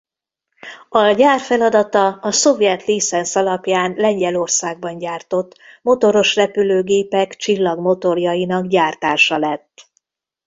[0.89, 9.89] A gyár feladata a szovjet licenc alapján Lengyelországban gyártott motoros repülőgépek csillagmotorjainak gyártása lett.